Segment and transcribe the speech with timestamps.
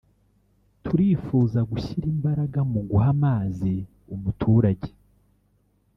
[0.83, 3.73] turifuza gushyira imbaraga mu guha amazi
[4.13, 4.89] umuturage